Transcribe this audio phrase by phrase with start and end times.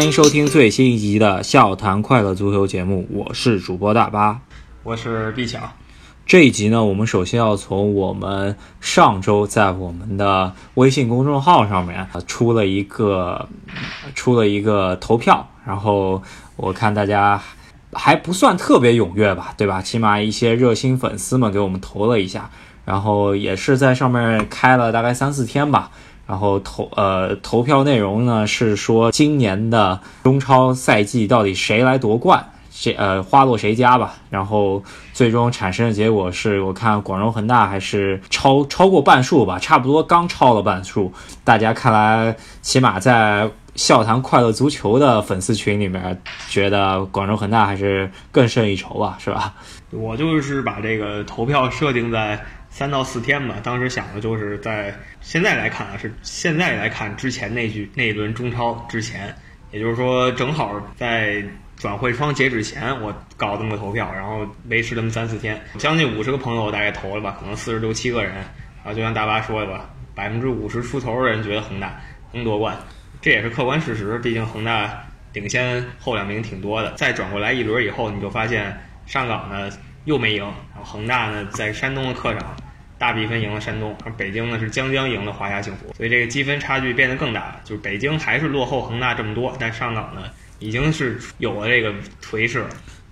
[0.00, 4.40] 欢迎收听最新一集的《笑谈快乐足球》节目，我是主播大巴。
[4.82, 5.70] 我是毕强，
[6.24, 13.46] 这一集呢，我们首先要从我们上周在我们的微信公众号上面呃出了一个
[14.14, 16.22] 出了一个投票，然后
[16.56, 17.38] 我看大家
[17.92, 19.82] 还不算特别踊跃吧，对吧？
[19.82, 22.48] 起码一些热心粉丝们给我们投了一下，
[22.86, 25.90] 然后也是在上面开了大概三四天吧。
[26.30, 34.14] 然后投呃投票内容呢是说今年的中超赛季到底谁来夺冠，谁呃花落谁家吧。
[34.30, 34.80] 然后
[35.12, 41.12] 最终产生的结果是我看广州恒大还是超超过半数吧，差不多刚超了半数。
[41.42, 49.52] 大家看来起码在笑谈快乐足球的粉丝群里面，觉得广州恒大还是更胜一筹吧，是吧？
[49.90, 53.56] 我就是把这个投票设定在三到四天吧。
[53.62, 59.34] 当时想的就是在现在来看啊，是现在来看之前那局那一轮中超之前，
[59.72, 61.44] 也就是说正好在
[61.76, 68.32] 转会窗截止前，我搞这么个投票，然后维持这么三四天，将近五十个朋友大概投了吧，可能四十六七个人
[68.84, 72.00] 啊，就像大巴说的吧，百分之五十出头的人觉得恒大
[72.32, 72.76] 能夺冠，
[73.20, 75.02] 这也是客观事实，毕竟恒大
[75.32, 76.92] 领先后两名挺多的。
[76.92, 79.70] 再转过来一轮以后，你就发现上港呢
[80.04, 82.56] 又没赢，然后恒大呢在山东的客场
[82.98, 87.60] 大比分赢了山东，而北京呢是将将赢了华夏幸福，所以这个积分差距变得更大了。
[87.64, 90.22] 就是北京还是落后恒大这么多，但上港呢
[90.58, 92.64] 已经是有了这个颓势。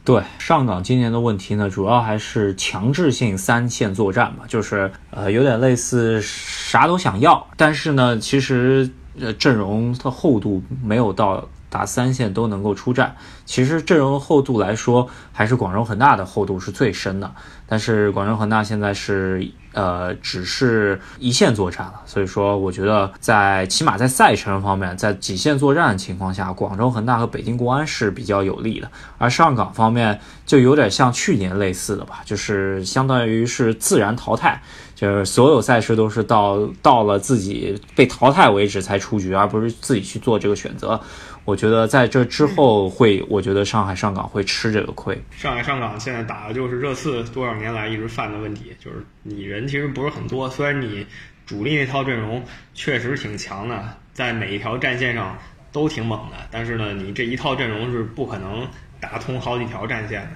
[0.05, 8.91] 对上港今年的问题呢，主要还是强制性三线作战嘛，就是呃有点类似啥都想要，但是呢，其实
[9.21, 13.17] 呃阵容的厚度没有到打三线都能够出战。
[13.45, 17.33] 其实阵容厚度来说，还是广州恒大的厚度是最深的，
[17.67, 34.61] 但是广州恒大现在是呃只是一线作战了，所以说我觉得在起码在赛程方面，在几线作战的情况下，广州恒大和北京国安是比较有利的，而上港方面就有点像去年类似的吧，就是相当于是自然淘汰，
[34.95, 41.01] 就是所有赛事都是到到了自己被淘汰为止才出局，而不是自己去做这个选择。
[41.49, 45.19] 我觉得在这之后会，我觉得上海上港会吃这个亏。
[45.31, 51.07] 上海上港现在打的就是热刺多少年来一直犯的问题，就是你人其实不是很多，虽然你
[51.47, 52.45] 主力那套阵容
[52.75, 53.83] 确实挺强的，
[54.13, 55.39] 在每一条战线上
[55.73, 58.69] 都挺猛的，但是呢，你这一套阵容是不可能
[59.01, 60.33] 打通好几条战线的。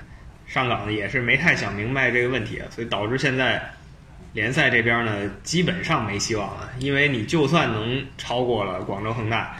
[0.46, 3.62] 上港呢也是没太想明白这个问题，所以导致现在
[4.32, 9.54] 联赛这边呢基本上没希望了，因为你就算能超过了广州恒大。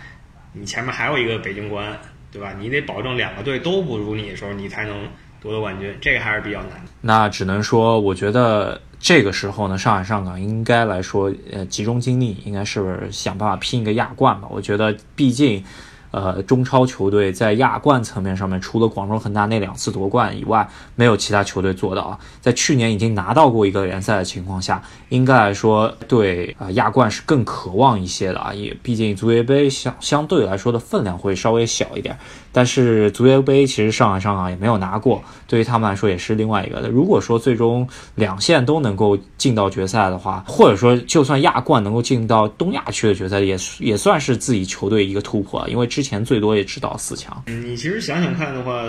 [0.53, 1.99] 你前面还有一个北京国安，
[2.31, 2.53] 对吧？
[2.59, 5.09] 你得保证两个队都不如你的时候，你才能
[5.41, 6.71] 夺得冠军，这个还是比较难。
[7.01, 14.49] 那只能说，我觉得这个时候呢，上海上港应该来说，呃，集中精力，应该是想办法拼一个亚冠吧。
[14.51, 15.65] 我觉得，毕竟，
[16.13, 22.19] 呃，中超球队在亚冠层面上面，除了广州恒大那两次夺冠以外，没有其他球队做到啊。
[22.41, 28.53] 在去年已经拿到过一个联赛的情况下，应该来说对啊、亚冠是更渴望一些的啊。
[28.53, 32.17] 也毕竟足协杯相相对来说的分量会稍微小一点，
[32.53, 36.91] 但是足协杯其实上海上港也没有拿过，对于他们来说也是另外一个的。
[36.91, 47.45] 如果说最终两线都能够进到决赛的话，或者说就算亚冠能够进到东亚区的决赛，也也算是自己球队一个突破，因为之之前最多也只到四强。
[47.47, 48.83] 你其实想想看的话，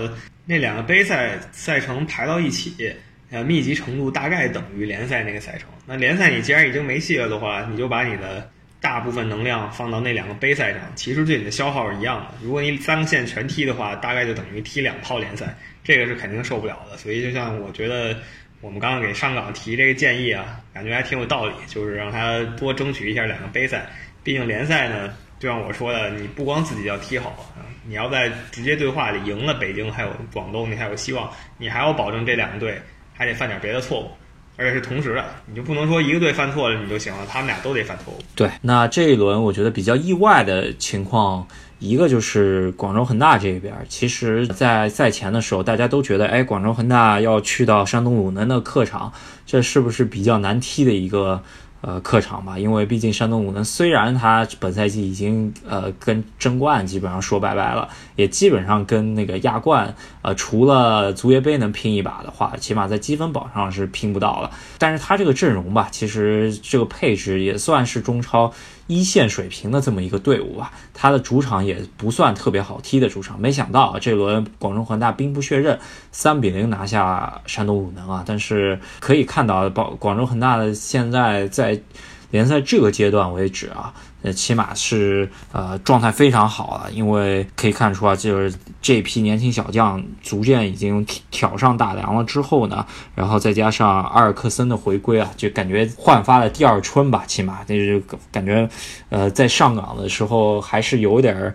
[0.48, 2.92] 那两个杯赛赛程排到一起，
[3.30, 5.70] 呃，密集程度大概等于联赛那个赛程。
[5.86, 8.50] 那联赛你既然已经没戏了的话，你就把你的
[8.82, 12.36] 大部分能量放到那两个杯赛上，其实对你的消耗是一样的。
[12.42, 16.98] 如果你三个线全踢的话，大概就等于踢两套联赛，这个是肯定受不了的。
[16.98, 18.18] 所以，就像我觉得
[18.60, 23.88] 我们刚刚给上港提这个建议啊，感觉还挺有道理，就是让他多争取一下两个杯赛。
[24.24, 25.14] 毕竟联赛呢，
[25.44, 27.36] 就像我说的，你不光自己要踢好，
[27.86, 32.82] 你要在直接对话里赢了北京还有广东，你还有希望，你还要保证这两个队
[33.14, 34.08] 还得犯点别的错误。
[34.56, 38.24] 而且是同时的，你就不能说一个队犯错了你就行了，他们俩都得犯错误。
[38.36, 41.46] 对，那这一轮我觉得比较意外的情况
[41.80, 49.12] 一个就是广州恒大这边，其实，在赛前的时候，大家都觉得，哎，广州恒大要去到山东鲁能的客场，
[49.46, 51.44] 这是不是比较难踢的一个？
[51.86, 64.50] 呃，客场吧，因为毕竟山东鲁能虽然他本赛季已经呃跟争冠基本上说拜拜了，也基本上跟那个亚冠呃除了足协杯能拼一把的话，起码在积分榜上是拼不到了。
[64.78, 68.54] 但是他这个阵容吧，其实这个配置也算是中超。
[68.88, 73.40] 一线水平的这么一个队伍啊，他的主场也不算特别好踢的主场。
[73.40, 75.80] 没想到啊这轮广州恒大兵不血刃，
[76.12, 78.24] 三比零拿下山东鲁能啊！
[78.26, 81.82] 但是可以看到，广广州恒大的现在在。
[82.32, 83.94] 联赛这个阶段为止啊，
[84.24, 98.68] 呃，起码是呃状态非常好了，因为可以看出啊，就是这批年轻小将逐渐已经挑上大梁了之后呢，然后再加上阿尔克森的回归啊，就感觉焕发了第二春吧，起码就是感觉，
[99.10, 101.54] 呃，在上岗的时候还是有点儿。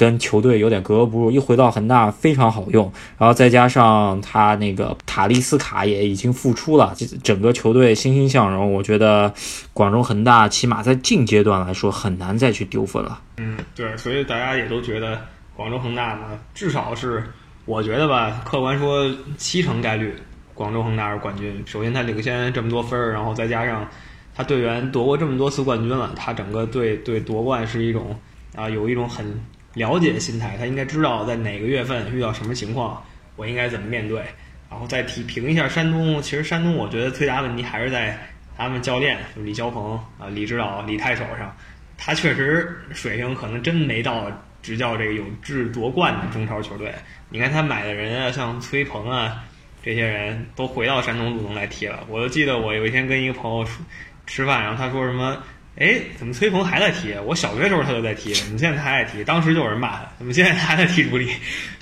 [0.00, 8.72] 跟球队有点格格不入，一回到恒大非常好用，然后再加上他那个塔利斯卡也已经复出了，整个球队欣欣向荣。
[8.72, 9.30] 我觉得
[9.74, 13.20] 广州恒大起码在近阶段来说很难再去丢分了。
[13.36, 15.20] 嗯，对，所以大家也都觉得
[15.54, 17.22] 广州恒大呢，至少是
[17.66, 19.06] 我觉得吧，客观说
[19.36, 20.14] 七成概率
[20.54, 21.62] 广州恒大是冠军。
[21.66, 23.86] 首先他领先这么多分儿，然后再加上
[24.34, 28.18] 他队员夺过这么多次冠军了，他整个队对夺冠是一种
[28.56, 29.38] 啊，有一种很。
[29.80, 33.02] 了解心态，他应该知道在哪个月份遇到什么情况，
[33.36, 34.22] 我应该怎么面对。
[34.68, 38.16] 然后再提评一下山东，其实山东我觉得最大问题还是在
[38.58, 41.56] 他们教练，李霄鹏啊，李指导李太手上，
[41.96, 44.30] 他确实水平可能真没到
[44.62, 46.94] 执教这个有志夺冠的中超球队。
[47.30, 49.42] 你看他买的人啊，像崔鹏啊，
[49.82, 52.04] 这些人都回到山东鲁能来踢了。
[52.06, 53.66] 我就记得我有一天跟一个朋友
[54.26, 55.42] 吃饭，然后他说什么。
[55.76, 57.14] 哎，怎么崔鹏还在踢？
[57.24, 59.24] 我小学时候他就在踢，怎么现在他还在踢？
[59.24, 61.30] 当时就有人骂他，怎么现在他还在踢主力，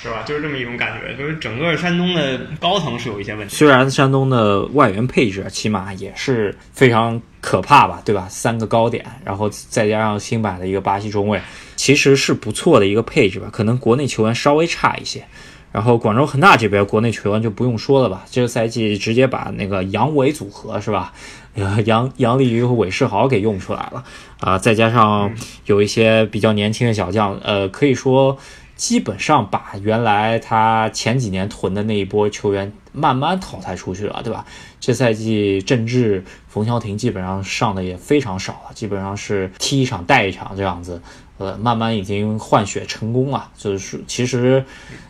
[0.00, 0.22] 是吧？
[0.24, 3.56] 就是这么一种感觉，就是整个山东的高层是有一些问题。
[3.56, 8.28] 虽然山东的外援配置起码也是非常可怕吧，对吧？
[8.28, 11.40] 三个高点，然后再加上新版的一个巴西中卫，
[11.74, 13.48] 其实是不错的一个配置吧。
[13.50, 15.24] 可能国内球员稍微差一些。
[15.70, 21.12] 然后广州恒大这边国内球员就不用说了吧，这个赛季直接把那个杨伟组合是吧，
[21.84, 24.02] 杨杨立瑜和韦世豪给用出来了
[24.40, 25.30] 啊，再加上
[25.66, 28.38] 有一些比较年轻的小将，呃，可以说
[28.78, 34.46] 基本上把原来他前几年囤的那一波球员慢慢淘汰出去了，对吧？
[34.80, 41.02] 这赛季郑智、冯潇霆基本上上的也非常少了，基本上是踢一场带一场这样子。
[41.38, 44.64] 呃，慢慢已经换血成功了，就是其实，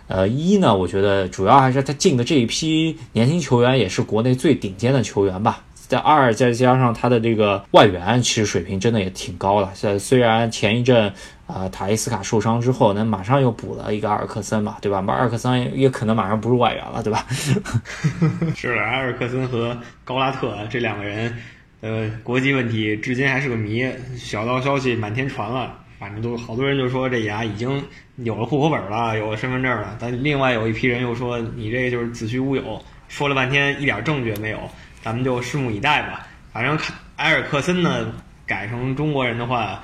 [0.09, 5.65] 呃，一呢，我觉得主要还是他进的这一批年轻球员也是国内最顶尖的球员吧。
[5.89, 9.73] 在二再加上他的这个外援，其实水平真的也挺高了。
[9.75, 11.13] 虽虽然前一阵
[11.47, 15.01] 啊塔伊斯卡受伤之后，那马上又补了一个阿尔克森嘛，对吧？
[15.01, 17.27] 马尔克森也可能马上不是外援了，对吧？
[18.55, 21.35] 是，阿尔克森和高拉特这两个人，
[21.81, 25.75] 呃，国籍问题至今还是个谜，小道消息满天传了。
[25.99, 27.83] 反正都好多人就说这俩已经
[28.19, 29.97] 有了户口本了，有了身份证了。
[29.99, 34.61] 但另外有一批人又说你这就是子虚乌有，说了半天一点证据也没有。
[35.03, 36.27] 咱们就拭目以待吧。
[36.53, 38.13] 反正看埃尔克森呢
[38.47, 39.83] 改成中国人的话，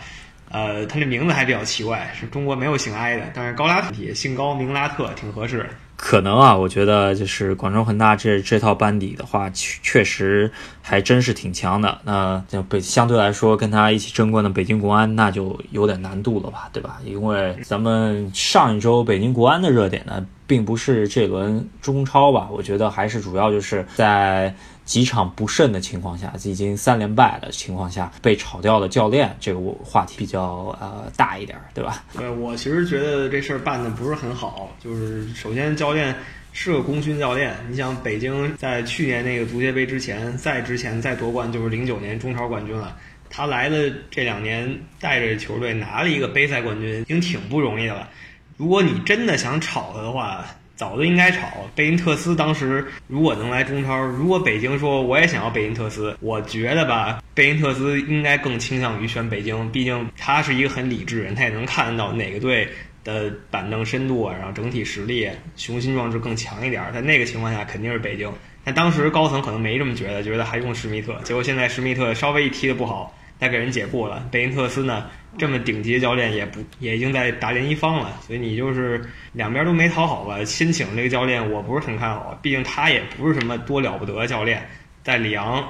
[0.51, 5.69] 呃，他这名字还比较奇怪，是中国没有姓埃的，但是高拉特姓高名拉特挺合适。
[5.97, 10.51] 可能啊，我觉得就是广州恒大这这套班底的话，确确实
[10.83, 12.01] 还真是挺强的。
[12.05, 16.99] 那就北相对来说跟他一起争冠的北京国安，那就有点难度了吧，对吧？
[17.05, 24.53] 因为咱们上一周北京国安的热点呢，并不是这轮中超吧，我觉得还是主要就是在。
[24.85, 32.05] 几场不胜的情况下，已经三连败的情况下，被炒掉的教练，这个话题比较呃大一点，对吧？
[32.17, 34.71] 对，我其实觉得这事儿办的不是很好。
[34.83, 36.15] 就是首先，教练
[36.53, 37.57] 是个功勋教练。
[37.71, 42.97] 你想，北京在去年那个足协杯之前，再之前再夺冠就是零九年中超冠军了。
[43.31, 48.09] 他来的这两年，带着球队拿了一个杯赛冠军，已经挺不容易的了。
[48.57, 50.45] 如果你真的想炒他的话，
[50.77, 52.35] 早就应该炒贝因特斯。
[52.35, 59.71] 当时如果能来中超，如果北京说我也想要贝因特斯，我觉得吧，贝因特斯应该更倾向于选北京。
[59.71, 62.69] 毕竟他是一个很理智人，他也能看到哪个队
[63.05, 66.83] 的板凳深度啊，然后整体实力、雄心壮志更强一点。
[66.93, 68.33] 在那个情况下，肯定是北京。
[68.65, 71.21] 但当时高层可能没这么觉得，觉得还用施密特。
[71.23, 73.15] 结果现在施密特稍微一踢的不好。
[73.39, 75.07] 再给人解雇了，贝因特斯呢？
[75.37, 80.45] 这么顶级的教练也不也已经在大连一方了，所以你就是两边都没讨好吧？
[80.45, 84.65] 新请这个教练，我不是很看好，毕竟他也不是什么多了不得的教练，
[85.03, 85.67] 在里昂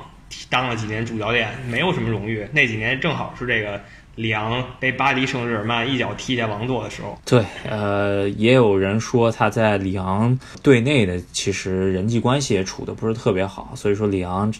[0.50, 2.46] 当了几年主教练，没有什么荣誉。
[2.52, 3.82] 那几年正好是这个
[4.16, 7.18] 里昂被巴黎圣日耳曼一脚踢下王座的时候。
[7.24, 14.52] 对，呃，也有人说他在里昂队内的其实人际关系也处的不是特别好，所以说里昂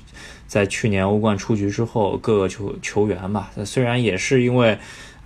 [0.47, 4.79] 在去年欧冠出局之后，各个球球员吧，虽然也是因为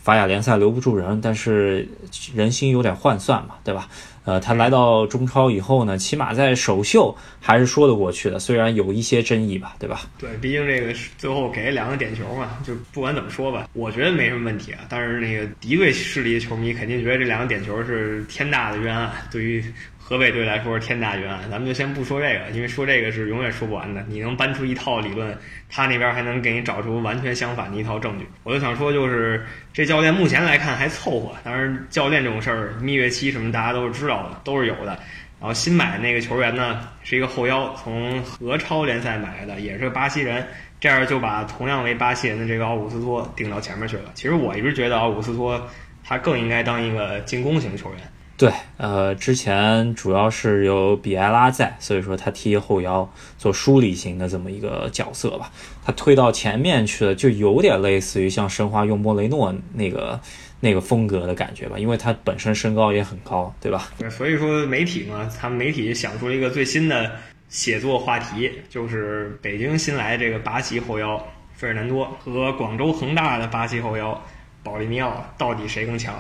[0.09, 1.87] 法甲联赛留不住人，但是
[2.35, 3.87] 人心有点涣散嘛，对吧？
[4.25, 10.01] 呃，他来到中超以后呢，起码在首秀还是说得过去的，虽然有一些争议吧，对吧？
[10.19, 14.81] 对，毕竟这个最后给两个点球嘛，就不管怎么说吧，我觉得没什么问题啊。
[14.89, 19.63] 但是那个敌对势力的球迷肯定觉得这两个点球是天大的冤案，对于。
[20.09, 24.03] 河北队来说是天大冤案，咱们就先不说这个，因为说这个是永远说不完的。
[24.09, 25.37] 你能搬出一套理论，
[25.69, 28.27] 他那边还能给你找出完全相反的一套证据。
[28.43, 34.99] 我就想说，就是这教练目前来看还凑合，当然教练这种事儿，蜜月期什么大家都是知道的，都是有的。
[35.39, 40.43] 然后新买的那个球员呢，是一个后腰，从俄超联赛买来的，也是个巴西人，
[40.81, 44.05] 这样就把同样为巴西人的这个奥古斯托顶到前面去了。
[44.15, 45.69] 其实我一直觉得奥古斯托
[46.03, 48.01] 他更应该当一个进攻型球员。
[48.39, 55.51] 对，呃，之前主要是有比埃拉在，所以说他踢后腰做梳理型的这么一个角色吧。
[55.85, 60.21] 他推到前面去了，就有点类似于像申花用莫雷诺那个
[60.61, 63.91] 那个风格的感觉吧，因为他本身身高也很高，对吧？
[63.99, 67.11] 对，所以说媒体嘛，他们媒体想出一个最新的
[67.49, 71.21] 写作话题，就是北京新来这个巴西后腰
[71.57, 74.23] 费尔南多和广州恒大的巴西后腰
[74.63, 76.15] 保利尼奥到底谁更强？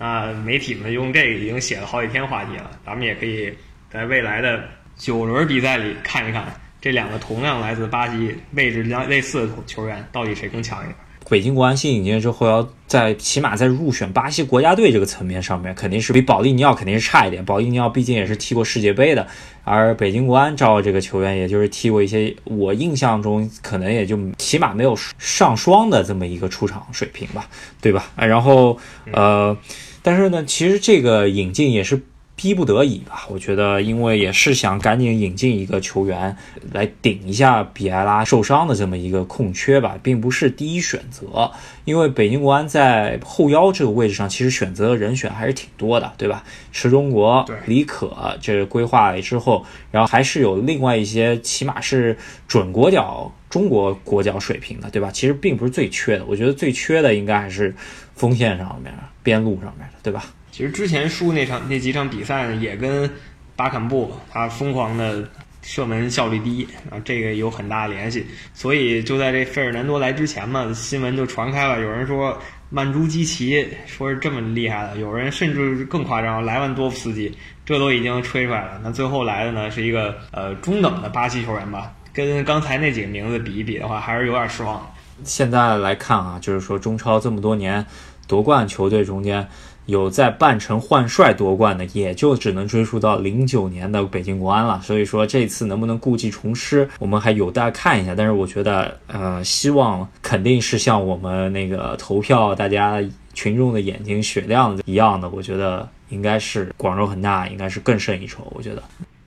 [0.00, 3.52] 那媒体们用这个已经写了好几天话题了，咱们也可以
[3.92, 4.64] 在未来的
[4.96, 6.42] 九轮比赛里看一看
[6.80, 10.96] 这两个同样来自巴西、位置相类似的球员到底谁更强一点。
[11.28, 17.44] 北京国安新引进之后，要在起码在入选巴西国家队这个层面上面，肯定是比保利尼奥肯定是差一点。
[17.44, 19.28] 保利尼奥毕竟也是踢过世界杯的，
[19.64, 27.46] 而北京国安招这个球员，也就是踢过一些，我印象中可能也就起码没有上双的这么一个出场水平吧，
[27.82, 28.10] 对吧？
[28.16, 28.78] 然后
[29.12, 29.54] 呃。
[30.02, 32.02] 但是呢，其实这个引进也是
[32.34, 33.26] 逼不得已吧。
[33.28, 36.34] 我觉得，因为也是想赶紧引进一个球员
[36.72, 41.50] 来顶一下比埃拉受伤的这么一个空缺吧，并不是第一选择。
[41.84, 46.42] 因为北京国安在后腰这个位置上，其实选择的人选还是挺多的，对吧？
[46.72, 52.16] 池中国、李可，这规划了之后，然后还是有另外一些，起码是
[52.48, 55.10] 准国脚、中国国脚水平的，对吧？
[55.12, 56.24] 其实并不是最缺的。
[56.24, 57.74] 我觉得最缺的应该还是
[58.14, 58.94] 锋线上面。
[59.22, 60.24] 边路上面的，对吧？
[60.50, 63.08] 其实之前输那场那几场比赛呢，也跟
[63.54, 65.28] 巴坎布他疯狂的
[65.62, 68.26] 射门效率低啊，这个有很大的联系。
[68.52, 72.36] 所以就在这费尔南多来之前嘛，新闻就传开了，有人说
[72.68, 77.32] 曼朱基奇说是这么厉害的，有人甚至更夸张，莱万多夫斯基，
[77.64, 78.80] 这都已经吹出来了。
[78.82, 84.84] 那最后来的呢，是一个呃中等的巴西球员吧，跟刚才那几个名字比一比的话，还是有点失望。
[85.22, 87.84] 现在来看啊，就是说中超这么多年。
[88.30, 89.44] 夺冠球队中间
[89.86, 94.80] 有在半程换帅夺冠的，也就只能追溯到零九年的北京国安了。
[94.84, 98.14] 所以说这次能不能故技重施，我们还有待看一下。
[98.14, 103.02] 但是我觉得，呃，希望肯定是像我们那个投票大家
[103.34, 105.28] 群众的眼睛雪亮一样的。
[105.30, 108.46] 我觉得应该是广州恒大应该是更胜一筹。
[108.54, 108.82] 我觉得，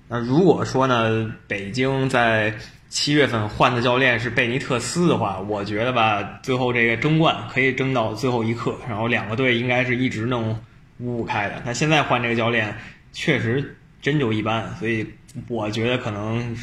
[0.08, 2.54] 那如果说呢，北京在。
[2.94, 10.56] 七月份换的教练是贝尼特斯的话，我觉得吧，最后这个争冠可以争到最后一刻，然后两个队应该是一直能
[11.00, 11.60] 五五开的。
[11.66, 12.78] 那现在换这个教练
[13.12, 15.08] 确实真就一般，所以
[15.48, 16.56] 我觉得可能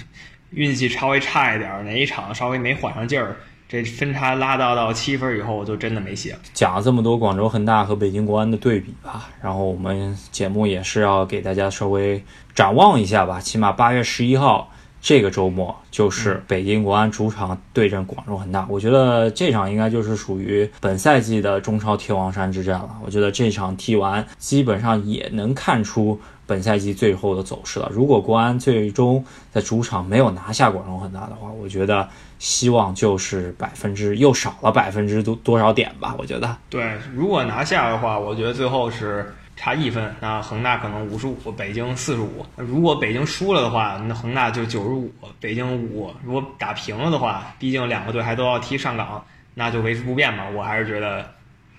[0.50, 3.34] 运气稍微差一点，哪一场稍微没缓上劲儿，
[3.68, 6.38] 这分差拉大到七分以后我就真的没戏了。
[6.54, 14.72] 讲了这么多广州恒大和北京国安的对比吧，然后我们节目也是要给大家稍微展望一下吧，起码八月十一号。
[15.00, 22.90] 这个周末就是北京国安主场对阵广州恒大，我觉得这场应该就是属于本赛季的中超天王山之战了。
[23.04, 27.90] 我觉得这场踢完，基本上也能看出本赛季最后的走势了。
[27.92, 32.07] 如果国安最终在主场没有拿下广州恒大的话，我觉得
[32.38, 36.14] 希望就是百分之又少了百分之多多少点吧。
[36.19, 39.33] 我觉得，对，如果拿下的话，我觉得最后是。
[39.61, 42.47] 差一分，那恒大可能五十五，北京四十五。
[42.57, 46.11] 如果北京输了的话，那恒大就九十五，北京五。
[46.25, 50.49] 如果打平了的话，毕竟两个队还都要踢上港，那就维持不变嘛。
[50.49, 51.31] 我还是觉得，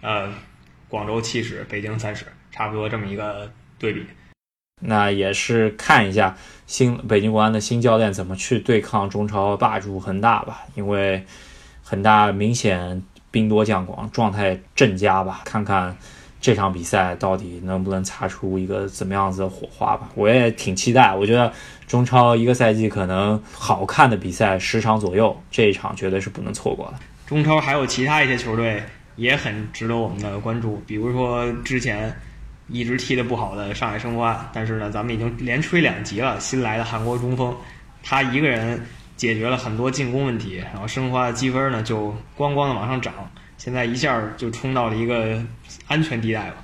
[0.02, 0.32] 呃，
[0.90, 4.06] 广州七十，北京三十，差不多这么一个对比。
[4.80, 11.26] 那也是看一下新北京国安的新教练怎么去对抗中超霸主恒大吧，因为
[11.82, 15.98] 恒大明显兵多将广，状态正佳吧，看看。
[16.42, 20.10] 这场比赛到底能不能擦出一个怎么样子的火花吧？
[20.16, 21.14] 我也挺期待。
[21.14, 21.54] 我觉得
[21.88, 26.96] 中超一个赛季可能好看的比赛十场左右，这一场绝对是不能错过的。
[27.28, 28.82] 中超还有其他一些球队
[29.16, 30.82] 也很值得我们的关注。
[30.88, 32.14] 比如说之前
[32.68, 36.40] 一直踢得不好的上海申花，但是呢，咱们已经连吹两集了。
[36.40, 37.56] 新来的韩国中锋，
[38.02, 38.84] 他一个人
[39.16, 43.14] 解决了很多进攻问题，然后申花的积分呢就咣咣的往上涨，
[43.63, 45.39] 现在一下就冲到了一个
[45.86, 46.56] 安全地带了。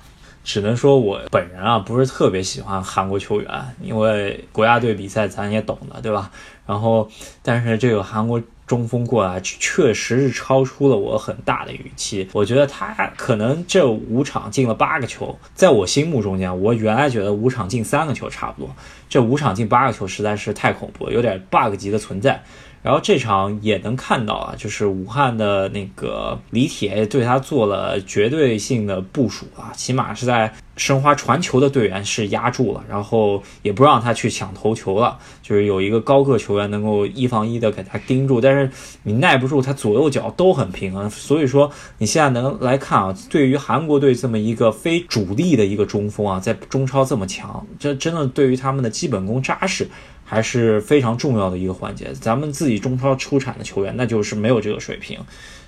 [0.43, 6.31] 只能说我本人啊不是特别喜欢韩国球员，因为国家队比赛咱也懂的，对吧？
[6.65, 7.07] 然后，
[7.43, 12.27] 但是这个韩国中锋过来确实是超出了我很大的预期。
[12.33, 18.75] 我觉得他可能这五场进了八个球，在我心目中间，我原来觉得五场进三个球差不多，
[19.07, 22.43] 这五场进八个球实在是太恐怖，有点 bug 级的存在。
[22.83, 38.69] 然后这场也能看到啊，就是武汉的那个李铁对他做了绝对性的部署啊，起码是在申花传球的队员是压住了，然后也不让他去抢头球了，就是有一个高个球员能够一防一的给他盯住，但是
[39.03, 49.87] 你耐不住他左右脚都很平衡，所以说你现在能来看啊，对于韩国队这么一个非主力的一个中锋啊，在中超这么强，这真的对于他们的基本功扎实。
[50.29, 52.11] 还是非常重要的一个环节。
[52.13, 55.17] 咱们自己中超出产的球员，那就是没有这个水平，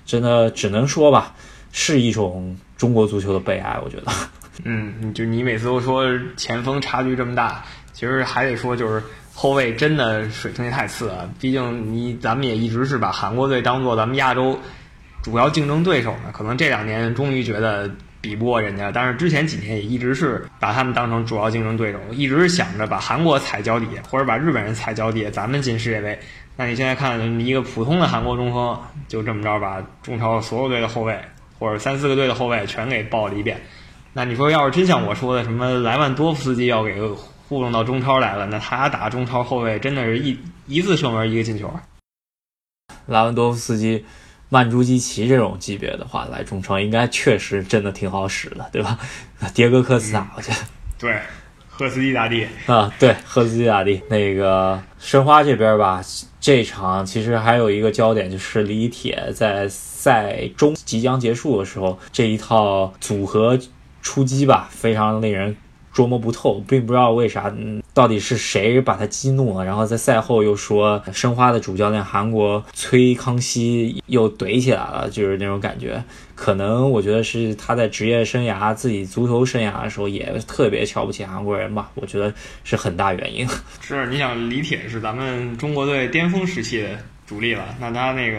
[0.04, 1.34] 真的只能说吧，
[1.72, 3.80] 是一种中国足球的悲哀。
[3.82, 4.12] 我觉得，
[4.64, 6.04] 嗯，就你每次都说
[6.36, 7.64] 前锋差距这么大，
[7.94, 9.02] 其实还得说就是
[9.32, 11.28] 后卫真的水平也太次了。
[11.40, 14.58] 毕竟你咱们也一直是把韩国队当做咱们亚洲
[15.22, 17.90] 主要竞争对手呢，可能这两年终于觉得。
[18.20, 26.18] 比不过人家，但是之前几年也一直是把他们当成主要竞争对手，一直想着把韩国踩脚底下，或者把日本人踩脚底下，咱们进世界杯。
[26.56, 31.18] 那你现在看一个普通的韩国中锋，就这么着把中超所有队的后卫
[31.58, 33.58] 或者三四个队的后卫全给爆了一遍。
[34.12, 37.00] 那你说要是真像我说的什么莱万多夫斯基要给
[37.48, 41.72] 糊弄到中超来了，那他打中超后卫真的是一一次射门一个进球。
[43.06, 44.04] 莱万多夫斯基。
[44.50, 48.98] 曼朱基奇这种级别的话来中超，应该确实真的挺好使的，对吧？
[49.54, 50.58] 迭戈科斯塔，我觉得
[50.98, 51.16] 对，
[51.68, 54.02] 赫斯基大帝啊，对，赫斯基大帝。
[54.10, 56.02] 那个申花这边吧，
[56.38, 63.58] 这场其实还有一个焦点，就是李铁在赛中即将结束的时候，这一套组合
[64.02, 65.56] 出击吧，非常令人。
[65.92, 67.52] 捉摸不透，并不知道为啥，
[67.92, 69.64] 到底是谁把他激怒了。
[69.64, 76.02] 然后在赛后又说，申花的主教练韩国崔康熙又怼起来了，就是那种感觉。
[76.34, 82.32] 可能我觉得是他在职业生涯、自己足球生涯的时候也特别瞧不起韩国人吧， 我觉得
[82.64, 83.46] 是很大原因。
[83.80, 86.88] 是，你想李铁是咱们中国队巅峰时期的
[87.26, 88.38] 主力了，那他那个。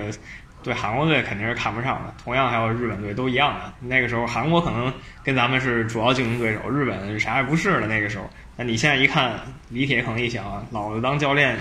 [0.63, 3.73] 对韩国队肯定是看不上的，同样还有日本队都一样的。
[3.79, 4.93] 那个时候韩国可能
[5.23, 8.29] 跟咱们是主要竞争对手，日本啥也不是了那个时候。
[8.55, 11.57] 那你现在一看，李铁可能一想，老子当教练，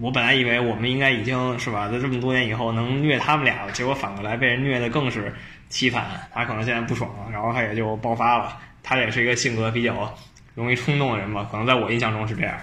[0.00, 5.32] 我本来以为我们应该已经是吧，在这么多年以后能虐他们俩了，结果反过来被人虐的更是
[5.70, 6.06] 凄惨。
[6.32, 8.56] 他可能现在不爽了，然后他也就爆发了。
[8.82, 10.12] 他也是一个性格比较
[10.54, 12.58] 容易冲动的人吧，可能在我印象中是这样。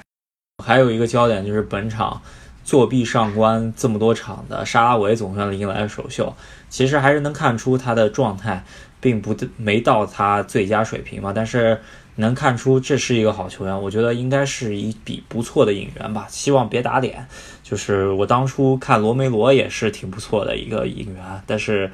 [0.65, 2.21] 还有一个焦点就是本场。
[2.67, 6.35] 作弊上官这么多场的沙拉维总算迎来了首秀，
[6.69, 8.61] 其实还是能看出他的状态
[8.99, 11.79] 并不没到他最佳水平嘛，但是
[12.15, 17.25] 能看出这是一个好球员，我觉得应该是一笔不错的引援吧，希望别打脸。
[17.63, 21.89] 就是我当初看罗梅罗也是挺不错的一个引援，但是。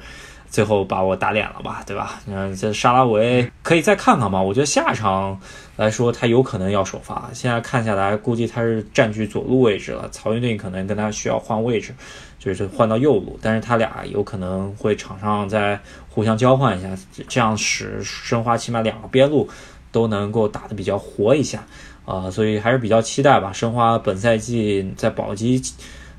[0.54, 2.20] 最后把我打脸了吧，对吧？
[2.28, 4.40] 嗯，这沙拉维可以再看看嘛？
[4.40, 5.36] 我觉得下场
[5.74, 7.28] 来说，他有可能要首发。
[7.32, 10.08] 现在看下来，估计他是占据左路位置了。
[10.10, 11.92] 曹云定可能跟他需要换位置，
[12.38, 13.36] 就是换到右路。
[13.42, 15.76] 但是他俩有可能会场上再
[16.08, 16.88] 互相交换一下，
[17.26, 19.48] 这样使申花起码两个边路
[19.90, 21.64] 都能够打得比较活一下
[22.04, 22.30] 啊。
[22.30, 23.52] 所以还是比较期待吧。
[23.52, 25.60] 申花本赛季在保级。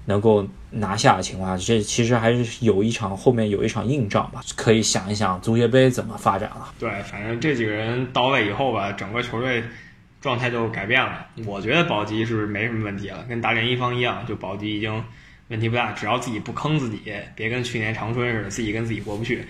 [0.07, 0.45] 能够
[0.77, 6.73] 拿下的情况下，这其实还是有一场后面有一场硬仗吧，可以想一想足协杯怎么发展了。
[6.77, 9.63] 对，反正这几个人到位以后吧，整个球队
[10.19, 11.25] 状态就改变了。
[11.45, 15.01] 我觉得保级是没什么问题了，跟打脸一方一样，就保级已经
[15.47, 19.45] 问题不大，只要自己不坑自己，别跟去年长春似的，自己跟自己过不去，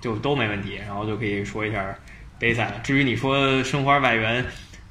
[0.00, 0.76] 就都没问题。
[0.86, 1.92] 然后就可以说一下
[2.38, 2.80] 杯赛了。
[2.84, 4.44] 至于你说申花外援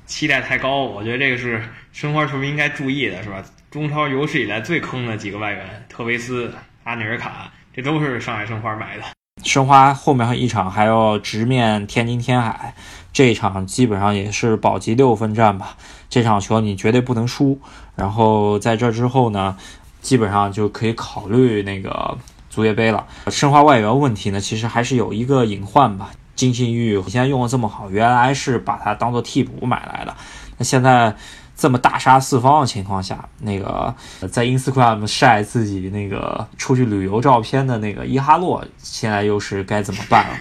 [0.06, 1.64] 期待太高，我觉得这个是
[1.94, 3.42] 申花球迷应该注意的，是吧？
[3.72, 6.52] 中超有史以来最坑的几个外援，特维斯、
[6.86, 9.04] 阿内尔卡，这都是上海申花买的。
[9.44, 12.74] 申花后面一场还要直面天津天海，
[13.14, 15.78] 这一场基本上也是保级六分战吧。
[16.10, 17.62] 这场球你绝对不能输。
[17.96, 19.56] 然后在这之后呢，
[20.02, 22.18] 基本上就可以考虑那个
[22.50, 23.06] 足协杯了。
[23.28, 26.10] 申花外援问题呢，其实还是有一个隐患吧。
[26.36, 30.16] 金信玉现在用的这么好，原来是把它当做替补买来的，
[30.58, 31.16] 那现在。
[31.60, 33.94] 这么大杀四方的情况下，那个
[34.32, 40.38] 在 Instagram 晒自己那个出去旅游照片的那个伊哈洛，现在又是该怎么办了？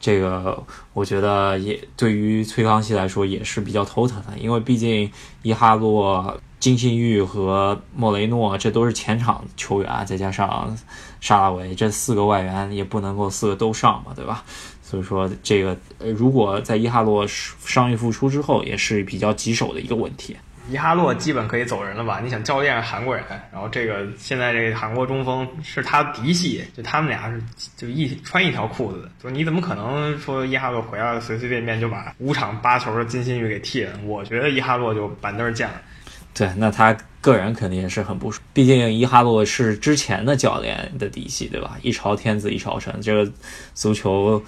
[0.00, 10.74] 这个我觉得也对于崔康熙来说也是比较头疼的，因为毕竟伊哈洛、金信玉和莫雷诺这都是前场球员，再加上
[11.20, 14.42] 沙拉维这四个外援也不能够四个都上嘛，对吧？
[14.82, 20.36] 所以说这个呃，如果在伊哈洛伤愈复出之后，也是比较棘手的一个问题。
[20.70, 22.20] 伊哈洛基本可以走人了吧？
[22.22, 27.42] 你想教练是韩国人，然后这个现在这个韩国中锋是他嫡系，就他们俩是
[27.76, 33.92] 就一穿一条裤子的，就你怎么可能说伊哈洛回来随随便便就把五场八球的金信玉给替了？
[34.06, 35.74] 我觉得伊哈洛就板凳见了。
[36.32, 41.76] 对，那他个人肯定也是很不爽，毕竟伊哈洛是之前的教练的嫡系，对吧？
[41.82, 43.30] 一朝天子一朝臣，这个
[43.74, 44.42] 足球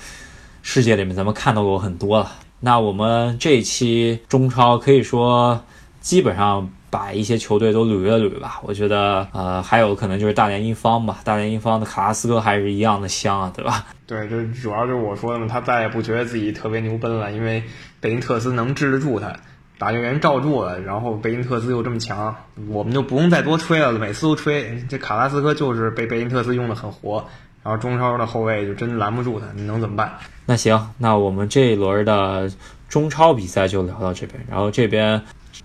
[0.63, 2.33] 世界里面咱们看到过很多了。
[2.61, 5.61] 那我们这一期中超可以说。
[6.05, 13.87] 基本上把一些球队都捋了捋吧，我觉得呃还有可能就是大连一方吧，大连一方的卡拉斯科还是一样的香啊，对吧？
[14.07, 17.63] 对，这主要就是我说的嘛，他再也不觉得自己特别牛奔了，因为
[18.01, 19.33] 贝因特斯能治得住他，
[19.79, 22.37] 把球员罩住了，然后贝因特斯又这么强，
[22.69, 27.25] 我们就不用再多吹了，每次都吹这卡拉斯科就是被贝因特斯用的很活，
[27.63, 30.13] 然后中超的后卫就真拦不住他，你能怎么办？
[30.45, 32.53] 那行，那我们这一轮的
[32.91, 35.23] 中超比赛就聊到这边，然后这边。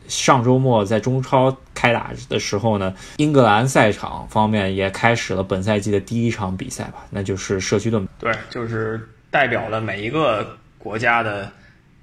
[0.08, 8.08] 上周末在中超开打的时候呢，英格兰赛场方面也开始了本赛季的第一场比赛吧，那就是社区盾。
[8.20, 11.52] 对，就是代表了每一个国家的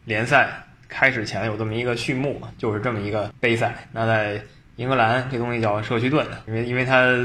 [0.05, 0.49] 联赛
[0.88, 3.88] 开始前有这么一个序幕，就是这么一个杯赛。
[3.92, 4.40] 那在
[4.77, 7.16] 英格兰，这东西叫社区盾，因为因为它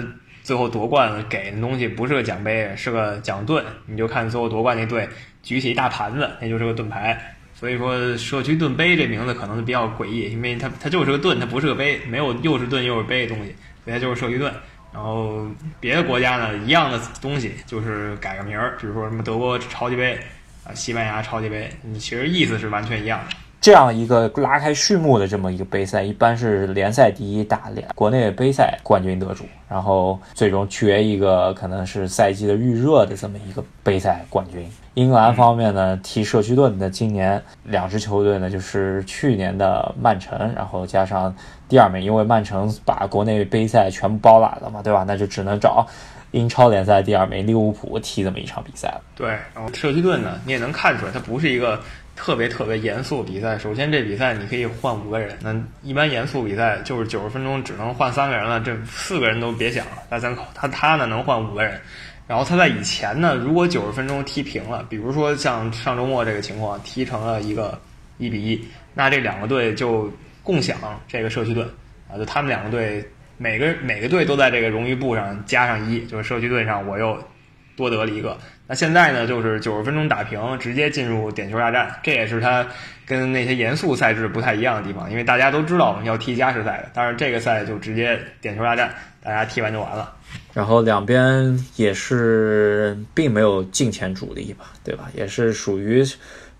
[0.43, 3.63] 最后夺冠给的东西不是个奖杯，是个奖盾。
[3.85, 5.07] 你就看最后夺冠那队
[5.43, 7.35] 举起一大盘子，那就是个盾牌。
[7.61, 14.51] 所以说，社区盾杯这名字可能比较诡异，因为它它就是个盾，它不是个杯，没有又是盾又是杯的东西，所以它就是社区盾。
[14.91, 15.45] 然后
[15.79, 20.17] 别的国家呢，一样的东西就是改个名儿，比如说什么德国超级杯
[20.63, 21.69] 啊，西班牙超级杯，
[21.99, 23.35] 其实意思是完全一样的。
[23.61, 34.67] 这样一个拉开序幕的这么一个杯赛，一般是联赛第一打联国内杯赛冠军得主，然后最终决一个可能是赛季的预热的这么一个杯赛冠军。
[34.95, 41.33] 英格兰方面呢，踢社区盾的今年两支球队呢，就是去年的曼城，然后加上
[41.69, 45.05] 第二名，因为曼城把国内杯赛全部包揽了嘛，对吧？
[45.07, 45.85] 那就只能找
[46.31, 49.01] 英超联赛第二名利物浦踢这么一场比赛了。
[49.15, 51.79] 对，然后社区盾呢，你也能看出来，它不是一个。
[52.15, 59.93] 特别特别严肃比赛，首先这比赛你可以换五个人，那一般严肃比赛就是九十分钟只能换三个人了，这四个人都别想了。
[60.09, 61.81] 大三口他他呢能换五个人，
[62.27, 67.79] 然后他在以前呢，如果九十分钟踢平了，比如说像上周末这个情况踢成了一个
[68.17, 70.11] 一比一，那这两个队就
[70.43, 71.67] 共享这个社区盾
[72.07, 73.03] 啊，就他们两个队
[73.37, 77.17] 每个每个队都在这个荣誉簿上加上一，就是社区盾上我又
[77.75, 78.37] 多得了一个。
[78.71, 82.65] 那现在呢，就是九十分钟打平，直接进入点球大战，这也是它
[83.05, 85.11] 跟那些严肃赛制不太一样的地方。
[85.11, 90.15] 因为大家都知道要踢加时赛的，但是这个赛就直接点球大战，大家踢完就完了。
[90.53, 95.09] 然后两边也是并没有进前主力吧，对吧？
[95.13, 96.01] 也是属于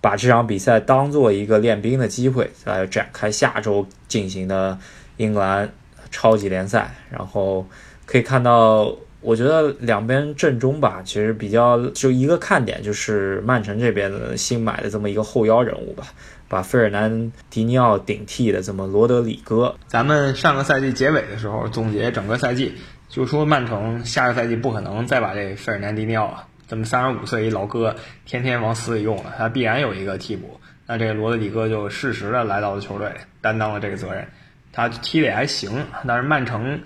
[0.02, 4.78] 把这场比赛当做一个练兵的机会来展开下周进行的
[5.16, 5.72] 英格兰
[6.12, 6.92] 超级联赛。
[7.10, 7.66] 然后
[8.06, 8.94] 可以看到。
[9.22, 16.08] 我觉得两边正中吧，其实比较就一个看点，就是曼城这边的新买的这么一个后腰人物吧，
[16.50, 19.76] 把费尔南迪尼奥顶替的这么罗德里戈。
[19.86, 22.74] 咱们上个赛季结尾的时候总结整个赛季，
[23.10, 30.60] 就说曼城下个赛季不可能再把这费尔南迪尼奥啊这么三十五岁一老哥天天往死里用了，他必然有一个替补。
[30.88, 34.28] 那这个罗德里戈就适时的来到了球队，担当了这个责任。
[34.74, 36.80] 他踢的也还行，但是曼城。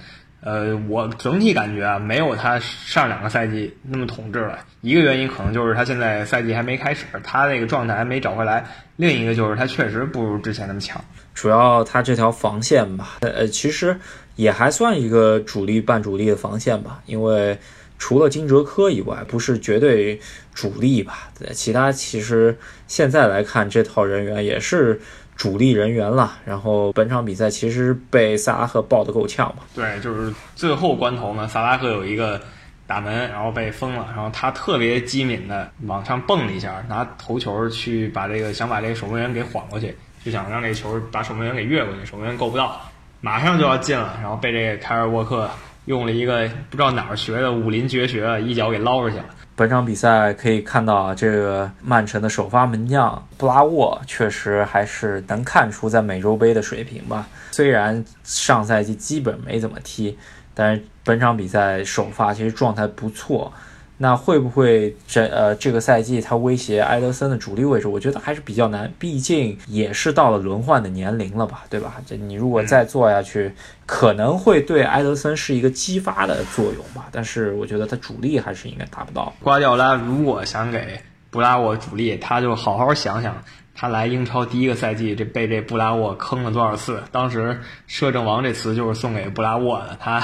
[0.46, 4.60] 呃，我整体感觉啊，没有他上两个赛季那么统治了。
[4.82, 8.64] 一个原因可能就是他现在赛季还没开始，他那个状态还没找回来；
[8.96, 11.04] 另一个就是他确实不如之前那么强。
[11.34, 13.98] 主要他这条防线吧，呃，其实
[14.36, 17.58] 也还算一个主力半主力的防线吧，因为
[17.98, 20.22] 除了金哲科以外，不是绝对
[20.54, 21.32] 主力吧？
[21.54, 22.56] 其他其实
[22.86, 25.02] 现在来看，这套人员也是。
[25.36, 29.64] 主力人员了，然后本场比赛其实被萨拉赫爆得够呛嘛。
[29.76, 32.42] 对，就是最后关头呢，萨拉赫有一个
[32.88, 42.82] 打门，然后被封了，然后他特别机敏的往上蹦了一下，拿头球去把这个想把这个守门员给晃过去，就想让这球把守门员给越过去，守门员够不到，
[43.22, 45.50] 马上就要进了，然后被这个凯尔沃克
[45.86, 49.26] 用了一个不知道哪儿学的武林绝学，一脚给捞出去了。
[49.56, 57.26] 本场比赛可以看到啊，这个曼城的首发门将布拉沃确实还是能看出在美洲杯的水平吧。
[57.52, 60.18] 虽然上赛季基本没怎么踢，
[60.54, 63.54] 但是本场比赛首发其实状态不错。
[63.98, 67.88] 那会不会这呃这个赛季他威胁埃德森的主力位置？
[67.88, 71.96] 我觉得还是比较难，毕竟也是到了轮换的年龄了吧，对吧？
[72.06, 73.54] 这你如果再做下去，
[73.86, 77.08] 可能会对埃德森是一个激发的作用吧。
[77.10, 79.34] 但是我觉得他主力还是应该达不到。
[79.42, 87.02] 瓜迪奥拉如果想给布拉沃主力，他就好好想想，他来英超第一个赛季这被这布拉沃坑了多少次？
[87.14, 90.22] 当时“摄政王”这词就是送给布拉沃的，他。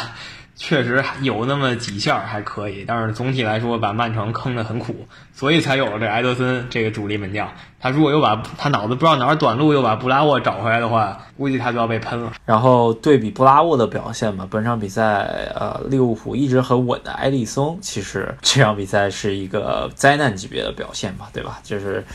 [0.64, 7.52] 确实有那么几下还可以，但是总体来说把曼城坑得很苦，所以才有了这埃德森这个主力门将。
[7.80, 12.32] 他如果又把他脑子不知道哪儿短路，又把布拉沃找回来的话，估计他就要被喷了。
[12.46, 21.60] 然后对比布拉沃的表现嘛，本场比赛呃利物浦一直很稳的埃利松，其实这场比赛是一个灾难级别的表现吧，对吧？
[21.64, 22.06] 就是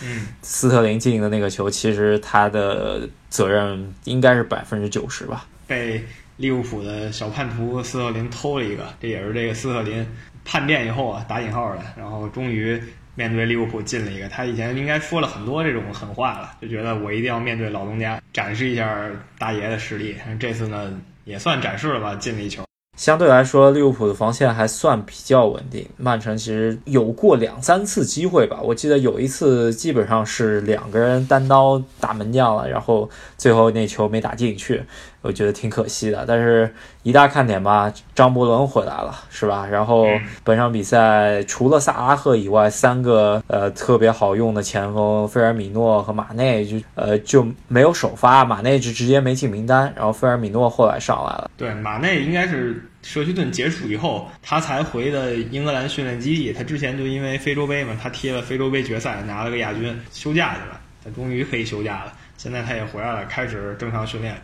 [0.43, 6.07] 斯特林进的那个球，其实他的责任应该是百分之九十吧，被。
[6.37, 10.07] 利物浦的小叛徒斯特林偷了一个，这也是这个斯特林
[10.45, 12.81] 叛变以后啊，打引号的，然后终于
[13.15, 14.29] 面对利物浦进了一个。
[14.29, 20.15] 他以前应该说了很多这种狠话了，就觉得我一定要面对老东家，展示一下大爷的实力。
[20.39, 20.93] 这次呢，
[21.25, 22.63] 也算展示了吧，进了一球。
[22.97, 25.87] 相对来说，利物浦的防线还算比较稳定。
[25.99, 34.83] 曼城其实有过两三次机会吧，我记得有一次基本上是两个人单刀打门将了，然后最后那球没打进去。
[35.27, 39.67] 我觉得挺可惜的，但是一大看点吧，张伯伦回来了，是吧？
[39.67, 40.07] 然后
[40.45, 51.51] 本场比赛除了萨拉赫以外，三个呃特别好用的前锋菲尔米诺和马内就呃就没有首发，马内就直接没进名单，然后菲尔米诺后来上来了。
[51.57, 56.53] 对，马内应该是社区盾结束以后，他才回的英格兰训练基地。
[56.53, 60.81] 他之前就因为非洲杯嘛，他踢了非洲杯决赛，拿了个亚军，休假去了。
[61.05, 64.35] 他终于可以休假了，现在他也回来了，开始正常训练。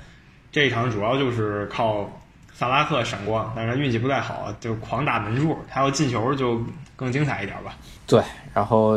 [0.53, 2.07] 这一场主要就是靠
[2.53, 5.57] 萨拉赫闪光，但是他运气不太好，就狂打门柱。
[5.67, 6.61] 他要进球就
[6.95, 7.75] 更精彩一点吧。
[8.07, 8.97] 对，然后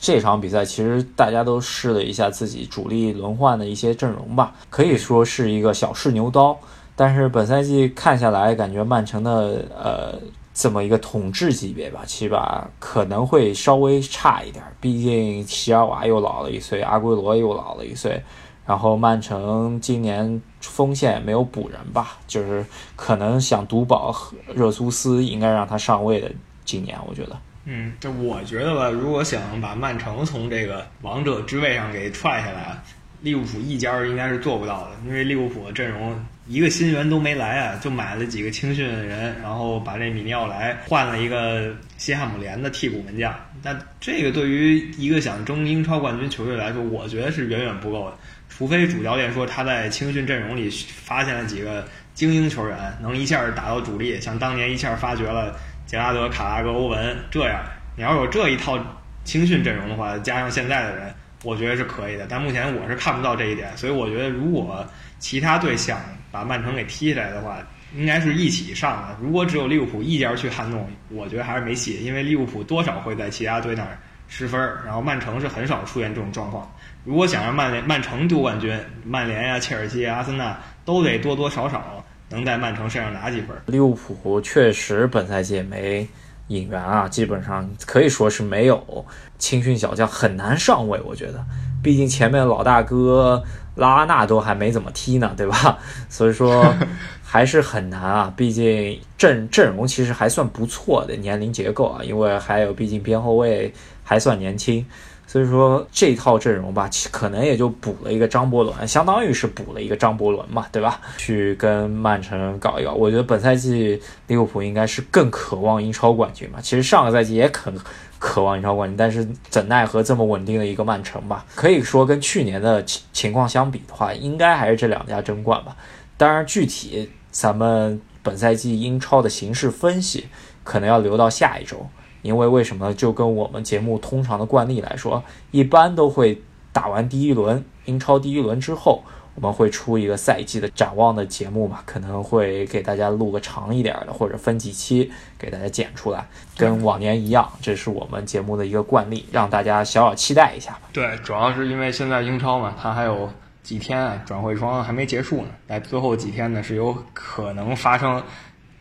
[0.00, 6.58] 这场比赛其实大家都试了一下自己主力轮换的一些阵容吧，可以说是一个小试牛刀。
[6.96, 10.18] 但是本赛季看下来，感觉曼城的呃
[10.54, 14.64] 这么一个统治级别吧，其实吧可能会稍微差一点。
[14.80, 18.22] 毕竟席尔瓦又老了一岁，阿圭罗又老了一岁。
[18.66, 22.64] 然后曼城今年锋线也没有补人吧，就是
[22.96, 24.14] 可能想独保
[24.54, 26.30] 热苏斯，应该让他上位的。
[26.64, 32.82] 今年我觉得，嗯，这我觉得吧，如果想把曼城从这个王者之位上给踹下来，
[33.20, 48.16] 利物浦一家应该是做不到的，因为利物浦的阵容一个新援都没来啊，就买了几个青训的人，然后把这米尼奥莱换了一个西汉姆联的替补门将，那这个对于一个想争英超冠军球队来说，我觉得是远远不够的。
[48.56, 57.64] 除非主教练说他在青训阵容里发现了几个精英球员，能一下打到主力，像当年一下发掘了杰拉德、卡拉格、欧文这样。
[57.96, 58.78] 你要有这一套
[59.24, 61.12] 青训阵容的话，加上现在的人，
[61.42, 62.28] 我觉得是可以的。
[62.28, 64.86] 但目前我是看不到这一点，所以我觉得如果
[65.18, 65.98] 其他队想
[66.30, 67.58] 把曼城给踢起来的话，
[67.96, 69.16] 应该是一起上的。
[69.20, 76.72] 如果只有利物浦一家去撼动，我觉得还是没戏，因为利物浦多少会在其他队那儿失分，然后曼城是很少出现这种状况。
[77.04, 83.54] 如果想让曼联、曼城丢冠军，曼联呀、切尔西、阿森纳都得多多少少能在曼城身上拿几分。
[83.66, 86.08] 利物浦确实本赛季没
[86.48, 89.04] 引援啊，基本上可以说是没有
[89.38, 90.98] 青训小将，很难上位。
[91.04, 91.44] 我觉得，
[91.82, 93.44] 毕竟前面老大哥
[93.76, 95.78] 拉拉纳都还没怎么踢呢，对吧？
[96.08, 96.74] 所以说
[97.22, 98.32] 还是很难啊。
[98.34, 103.70] 毕竟阵阵容其实还算不错的年龄结构啊，因为还有毕竟边后卫
[104.02, 104.86] 还算年轻。
[105.26, 111.00] 所以说这套阵容吧，可能也就补了一个张伯伦，相当于是补了一个张伯伦嘛，对吧？
[111.16, 112.92] 去跟曼城搞一搞。
[112.92, 116.60] 我觉得本赛季利物浦应该是更渴望英超冠军嘛。
[116.60, 117.72] 其实上个赛季也渴
[118.18, 121.44] 渴望英超冠军，但是怎奈何这么稳定的一个曼城吧？
[121.56, 125.76] 可以说跟去年的情情况相比的话，应该还是这两家争冠吧。
[126.16, 130.28] 当然，具体咱们本赛季英超的形势分析，
[130.62, 131.84] 可能要留到下一周。
[132.24, 136.40] 因为为什么就跟我们节目通常的惯例来说，一般都会
[136.72, 141.80] 打完第一轮英超第一轮之后，我们会出一个赛季的展望的节目嘛？
[141.84, 150.88] 可能会给大家录个长一点的，或者分几期给大家剪出来，跟往年一样，这是我们节目的一个惯例，让大家小小期待一下吧。
[150.94, 153.28] 对，主要是因为现在英超嘛，它还有
[153.62, 158.22] 几天啊转会窗还没结束呢，在最后几天呢是有可能发生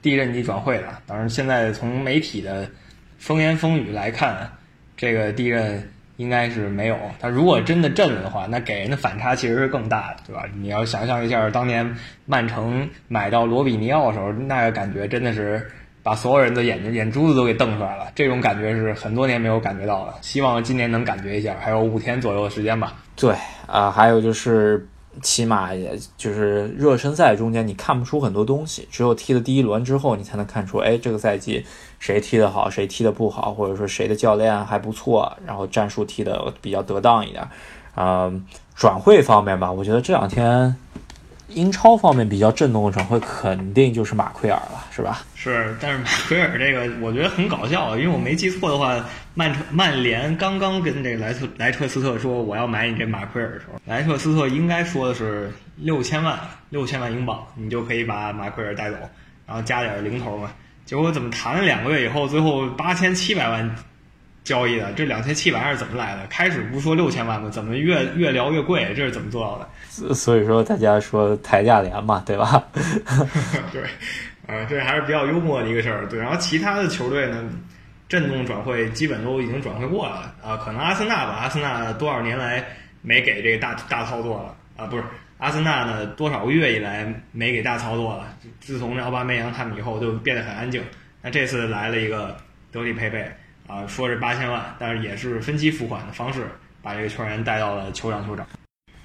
[0.01, 0.87] 第一任级转会的。
[1.05, 2.65] 当然，现在从媒体的。
[3.23, 4.51] 风言风语来看，
[4.97, 5.81] 这个地震
[6.17, 6.97] 应该是没有。
[7.21, 10.43] 他如果真的震了的话，那给人的反差其实是更大的，对吧？
[10.59, 11.89] 你要想象一下，当年
[12.25, 15.65] 曼城买到罗比尼奥的时候，那个感觉真的是
[16.03, 18.07] 把所有人的眼睛眼珠子都给瞪出来了。
[18.13, 21.55] 这种感觉是很多年没有感觉到了，希望今年能感觉一下。
[21.61, 22.93] 还有五天左右的时间吧。
[23.15, 23.33] 对
[23.67, 24.85] 啊、还有就是，
[25.21, 31.65] 起码也就是热身赛中间你看不出很多东西，只有踢的第一轮之后，你才能看出，哎，这个赛季
[31.99, 37.47] 谁踢得好，谁踢得不好，或者说谁的教练还不错，然后战术踢得比较得当一点。
[37.95, 38.31] 啊、
[38.75, 40.75] 转会方面吧，我觉得这两天
[41.49, 45.23] 英超方面比较震动的转会，肯定就是马奎尔了，是吧？
[45.35, 49.03] 是，但是马奎尔这个我觉得很搞笑，因为我没记错的话，
[49.33, 58.97] 曼城曼联刚刚跟这个莱特莱彻斯特说我要买你这马奎尔的时候，莱彻斯特应该说的是六千万六千万英镑，你就可以把马奎尔带走，
[59.45, 60.51] 然后加点零头嘛。
[60.85, 63.75] 结果怎么谈了两个月以后，最后八千七百万
[64.43, 64.91] 交易的？
[64.93, 66.25] 这两千七百万是怎么来的？
[66.27, 67.49] 开始不说六千万吗？
[67.49, 68.93] 怎么越越聊越贵？
[68.95, 69.67] 这是怎么做到的？
[70.13, 72.63] 所以说大家说抬价联嘛，对吧？
[73.71, 73.83] 对，
[74.47, 76.07] 啊，这还是比较幽默的一个事儿。
[76.07, 77.43] 对，然后其他的球队呢，
[78.09, 82.65] 震动转会基本都已经转会过了啊，可能阿森纳吧，阿森纳多少年来
[83.01, 85.03] 没给这个大大操作了啊，不是
[85.37, 88.27] 阿森纳呢，多少个月以来没给大操作了，
[88.59, 90.83] 自从奥巴梅扬他们以后就变得很安静。
[91.21, 92.35] 那这次来了一个
[92.71, 93.31] 德里佩佩
[93.67, 96.47] 啊，说是八千万，但是也是分期付款的方式
[96.81, 98.45] 把这个球员带到了酋长酋长。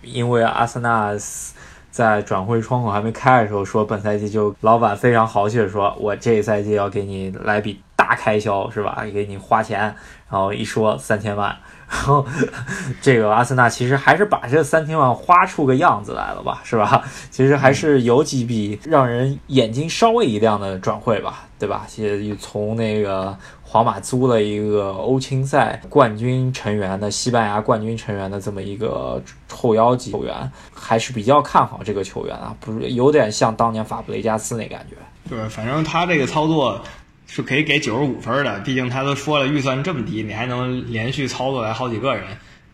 [0.03, 1.13] 因为阿森纳
[1.91, 9.05] 在转会窗口还没开的时候说，本赛季就老板非常豪气的说，我这一赛季要给你来笔大开销，是吧？
[9.13, 9.81] 给你花钱，
[10.31, 11.57] 然后一说三千万，
[11.90, 12.24] 然后
[13.01, 17.03] 这个阿森纳其实还是把这三千万花出个样子来了吧，是吧？
[17.31, 21.87] 其实还是有几笔让人眼睛稍微一亮的转会吧，对吧？
[21.96, 34.96] 也从那个皇马租了一个欧青赛冠军成员的西班牙冠军成员的这么一个后腰级球员，还是比较看好这个球员啊，不是有点像当年法布雷加斯那感觉。
[35.29, 36.81] 对，反正他这个操作
[37.31, 42.25] 是可以给九十五分的，毕竟他都说了预算这么低，你还能连续操作来好几个人，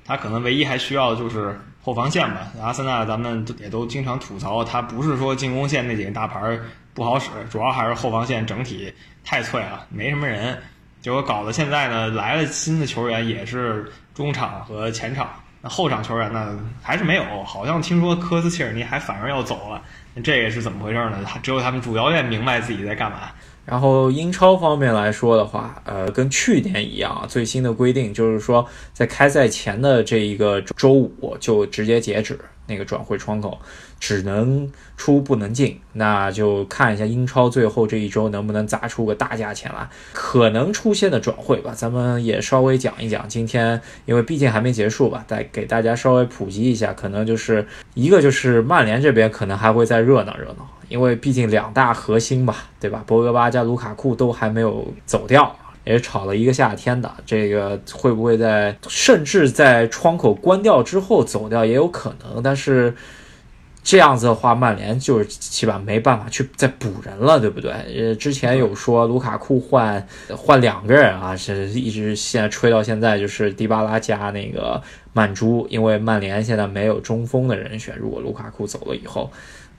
[0.07, 2.53] 他可能唯一还需要就是后防线吧。
[2.63, 6.59] 阿森纳咱们也都经常吐槽，他不是说进攻线那几个大牌
[6.95, 10.57] 不好使，主要还是后防线整体太脆了，没什么人。
[11.03, 15.29] 结果搞得现在呢，来了新的球员也是中场和前场，
[15.61, 19.83] 那后场球员呢还是没有，好像听说科斯切尔尼还反而要走了，
[20.23, 21.19] 这个是怎么回事呢？
[21.27, 23.33] 他只有他们主教练明白自己在干嘛。
[23.65, 32.39] 然后英超方面来说的话，呃，跟去年一样，最新的规定就是说，在开赛前的这一个周五就直接截止。
[32.67, 33.59] 那个转会窗口，
[33.99, 35.81] 只能出不能进。
[35.93, 43.29] 那就看一下英超最后这一周能不能砸出个大价钱来，可能出现的转会吧，咱们也稍微讲一讲。
[43.29, 50.69] 今天因为毕竟还没结束吧，再给大家稍微普及一下，可能就是一个就是曼联这边可能还会再热闹热闹。
[50.91, 53.03] 因为毕竟两大核心吧，对吧？
[53.07, 57.13] 博格巴加卢卡库都还没有走掉，也吵了一个夏天的。
[57.25, 62.95] 这个会不会在甚至在窗口关掉之后走掉也有可能，但是
[63.83, 67.71] 这样子的话，曼联就是起码没办法去再补人了，对不对？
[67.71, 79.31] 呃，之前有说卢卡库换换两个人啊，是一直现在吹到现在就是迪巴拉加那个曼珠，因为曼联现在没有中锋的人选，如果卢卡库走了以后。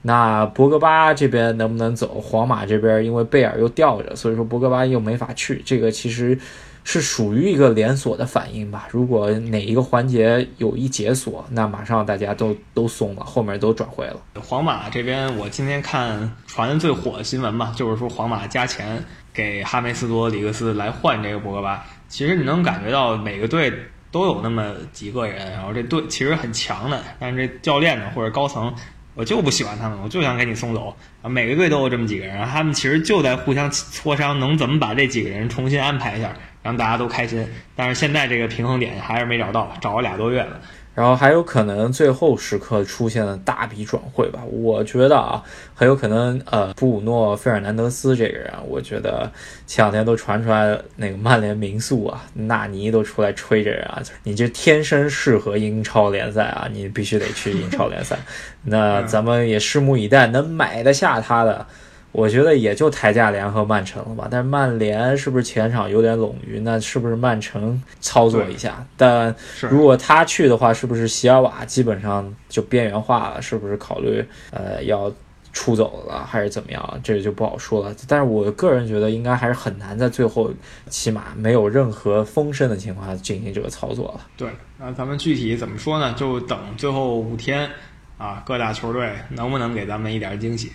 [0.08, 2.22] 那博格巴这边能不能走？
[2.22, 5.64] 皇马这边因为贝尔又吊着，所以说博格巴又没法去。
[5.66, 6.38] 这个其实
[6.84, 8.88] 是属于一个连锁的反应吧。
[8.92, 14.18] 如果哪一个环节有一解锁，那马上大家都都松了，后面都转会了。
[14.40, 21.84] 皇马这边，我今天看传最火的新闻吧，就是说皇马加钱给哈梅斯多里克斯来换这个博格巴。
[22.08, 23.74] 其实你能感觉到每个队
[24.12, 28.72] 都有那么几个人，然后这队其实很强的，但是这教练呢或者高层。
[29.16, 30.96] 我就不喜欢他们，我就想给你送走。
[31.22, 37.48] 啊，每个队都有这么几个人，他们其实就在互相磋商，能怎么把这几个人重新安排一下，让大家都开心。
[37.76, 40.60] 但是现在这个平衡点还是没找到，找了俩多月了。
[40.96, 45.44] 然后还有可能最后时刻出现了大笔转会吧，我觉得啊，
[45.76, 49.30] 很有可能呃，布鲁诺·费尔南德斯这个人，我觉得
[49.68, 58.18] 前两天都传出来那个曼联名宿啊，纳尼都出来吹这人啊，你这天生适合英超联赛啊，你必须得去英超联赛。
[58.64, 61.68] 那咱们也拭目以待，能买得下他的。
[62.16, 66.62] 我觉得也就台价联和曼城了吧，但是曼联是不是前场有点冗余？
[66.62, 68.86] 那是不是曼城操作一下？
[68.96, 69.36] 但
[69.70, 73.42] 如果他去的话，是不是席尔瓦基本上就边缘化了？
[73.42, 75.12] 是不是考虑呃要
[75.52, 77.94] 出走了还是怎么样，这个就不好说了。
[78.08, 80.50] 但是我个人觉得应该还是很难在最后，
[80.90, 84.22] 起码没有任何风声的情况下进行这个操作了。
[84.38, 84.48] 对，
[84.78, 86.14] 那咱们具体怎么说呢？
[86.14, 87.70] 就等最后五天
[88.18, 90.72] 啊，各大球队能不能给咱们一点惊喜？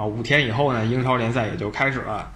[0.00, 2.26] 然后五天以后呢，英超联赛也就开始了。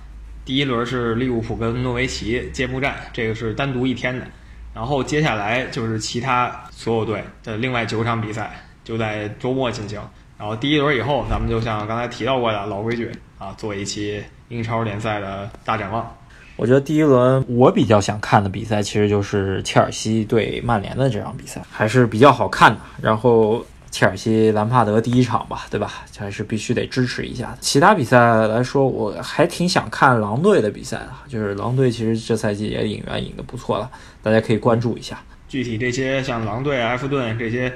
[0.45, 4.27] 第一轮是利物浦跟诺维奇揭幕战，这个是单独一天的。
[4.75, 8.55] 然后接下来就是其他所有队的另外九场比赛，
[8.85, 9.99] 就在周末进行。
[10.37, 16.15] 然后第一轮以后，咱们就像刚才提到过的老规矩啊，做一期英超联赛的大展望。
[16.57, 22.81] 我觉得第一轮我比较想看的比赛，其实就是切尔西对曼联的这场比赛，还是比较好看的。
[23.01, 23.65] 然后。
[23.95, 26.03] 切尔西兰帕德第一场吧，对吧？
[26.19, 27.57] 还是必须得支持一下。
[27.61, 28.19] 其他比赛
[28.49, 31.11] 来说，我还挺想看狼队的比赛的。
[31.29, 33.89] 就是狼队其实这赛季也引援引的不错了，
[34.21, 35.23] 大家可以关注一下。
[35.47, 37.73] 具体这些像狼队、埃弗顿这些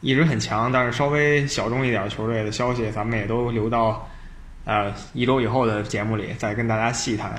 [0.00, 4.08] 一直很强，但是稍微小众一点球队的消息，咱们也都留到
[4.64, 7.34] 呃一周以后的节目里再跟大家细谈。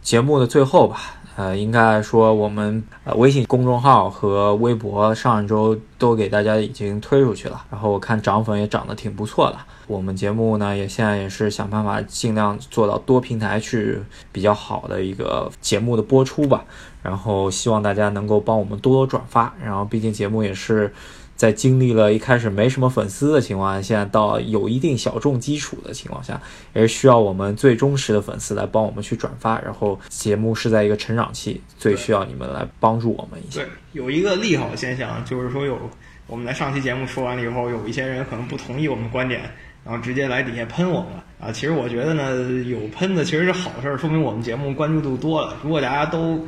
[0.00, 1.16] 节目的最后吧。
[1.38, 9.56] 呃，应该说我们呃微信公众号和微博上一周都给大家已经推出去了，然后我看涨粉也涨得挺不错的。
[9.86, 16.64] 我们节目呢也现在也是想办法尽量做到多平台去比较好的一个节目的播出吧，
[17.04, 20.92] 然后希望大家能够帮我们多多转发，然后毕竟节目也是。
[21.38, 26.38] 在经历了一开始没什么粉丝的情况下，现在到有一定小众基础的情况下，
[26.74, 29.56] 也是需要我们最忠实的粉丝来帮我们去转发。
[29.60, 33.60] 然后节目是在一个成长期，最需要你们来帮助我们一下。
[33.60, 35.78] 对，有一个利好现象，就是说有
[36.26, 39.42] 我们在上期节目说完了以后，有一些人可能不同意我们观点，
[39.84, 41.10] 然后直接来底下喷我们
[41.40, 41.52] 啊。
[41.52, 42.34] 其实我觉得呢，
[42.64, 45.56] 有喷的其实是好事，说明我们节目关注度多了。
[45.62, 46.44] 如果大家都，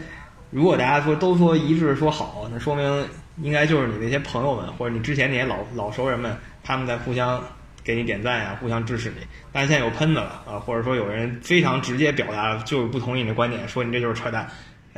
[0.50, 3.06] 如果大家说都说一致说好，那说明。
[3.42, 7.42] 应该就是你那些朋友们，或者你之前那些老老熟人们，他们在互相
[7.82, 9.16] 给你点赞呀，互相支持你。
[9.50, 14.46] 但是现在有喷的了啊，或者说有人非常直接表达就是不同意你的观点，说你这就是扯淡。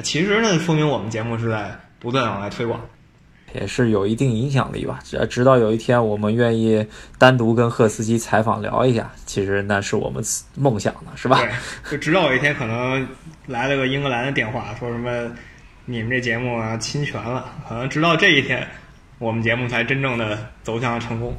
[0.03, 2.80] 其实呢，说明我们节目是在不断往外推广，
[3.55, 4.99] 也是有一定影响力吧。
[5.05, 6.84] 直直到有一天我们愿意
[7.18, 10.24] 单独跟赫斯基采访聊一下，其实那是我们
[10.57, 11.38] 梦想的，是吧？
[11.38, 13.07] 对，就直到有一天可能
[13.47, 15.30] 来了个英格兰的电话，说什么。
[15.85, 18.66] 你们这节目啊侵权了，可能直到这一天，
[19.18, 21.35] 我们节目才真正的走向了成功，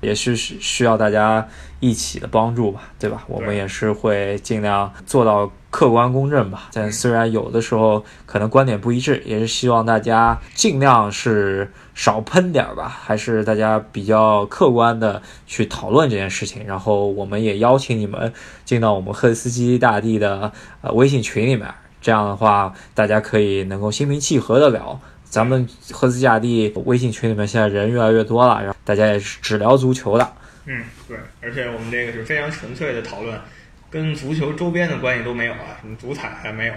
[0.00, 1.46] 也是需需要大家
[1.78, 3.22] 一起的帮助吧，对吧？
[3.28, 6.70] 我们也是会尽量做到客观公正吧。
[6.72, 16.64] 但虽然有的时候可能观点不一致，也是希望大家尽量是少喷点吧，还是大家比较客观的去讨论这件事情。
[16.66, 18.32] 然后我们也邀请你们
[18.64, 21.68] 进到我们赫斯基大帝的呃微信群里面。
[22.02, 25.00] 这样的话，大家可以能够心平气和的聊。
[25.24, 30.32] 咱们赫斯加蒂微信群里面现在人越来越多了，然后大家也是只聊足球的。
[30.66, 33.40] 嗯，对，而且我们这个是非常纯粹的讨论，
[33.88, 36.74] 跟足球周边的关系都没有啊，什么足彩还没有，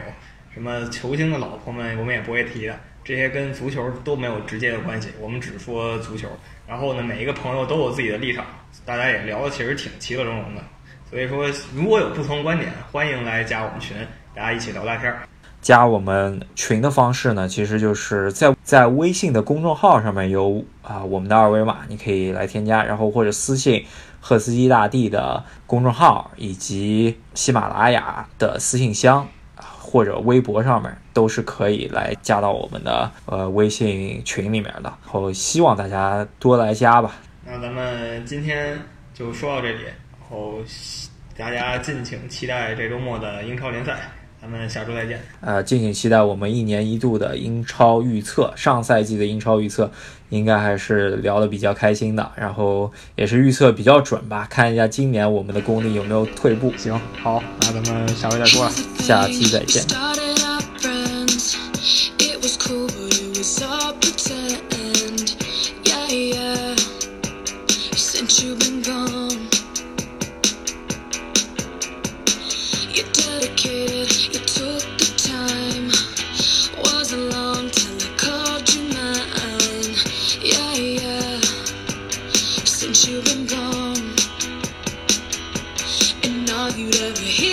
[0.53, 6.30] 什么球星的老婆们我们也不会提的，这些跟足球都没有直接的关系，我们只说足球。
[6.65, 8.45] 然后呢，每一个朋友都有自己的立场，
[8.86, 10.61] 大家也聊的其实挺其乐融融的。
[11.09, 11.45] 所以说，
[11.76, 13.95] 如果有不同观点，欢迎来加我们群。
[14.36, 15.19] 大家一起聊大天儿，
[15.61, 23.86] 加我们群的方式呢，其实就是在在微信的公众号上面有啊我们的二维码，你可以来添加，然后或者私信
[24.19, 29.25] 赫斯基大帝的公众号，以及喜马拉雅的私信箱，
[29.79, 34.83] 或者微博上面都是可以来加到我们的呃微信群里面的。
[34.83, 37.15] 然后希望大家多来加吧。
[37.45, 38.77] 那咱们今天
[39.13, 40.55] 就说到这里，然后
[41.38, 43.95] 大家敬请期待这周末的英超联赛。
[44.45, 45.19] 咱们下周再见。
[45.41, 48.53] 呃，敬请期待我们一年一度的英超预测。
[48.55, 49.89] 上赛季的英超预测
[50.29, 54.45] 应该还是聊得比较开心的，然后也是预测比较准吧。
[54.47, 56.71] 看一下今年我们的功力有没有退步。
[56.77, 56.93] 行，
[57.23, 59.83] 好，那咱们下回再说了，下期再见。
[87.01, 87.44] every